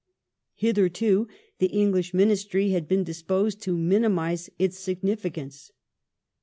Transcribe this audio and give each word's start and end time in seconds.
Hitherto 0.55 1.27
the 1.59 1.67
English 1.67 2.11
Ministry 2.11 2.71
had 2.71 2.87
been 2.87 3.03
disposed 3.03 3.61
to 3.61 3.77
minimize 3.77 4.49
its 4.57 4.79
significance. 4.79 5.71